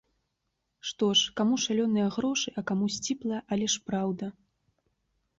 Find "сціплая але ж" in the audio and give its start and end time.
2.95-3.83